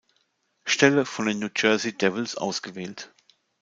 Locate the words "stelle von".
0.65-1.27